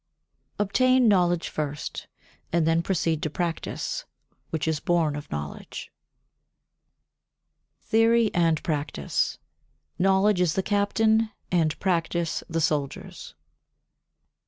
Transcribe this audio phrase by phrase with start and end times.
[0.53, 0.53] 50.
[0.63, 2.07] Obtain knowledge first,
[2.51, 4.03] and then proceed to practice,
[4.49, 5.91] which is born of knowledge.
[7.79, 9.37] [Sidenote: Theory and Practice]
[9.99, 10.03] 51.
[10.03, 13.35] Knowledge is the captain, and practice the soldiers.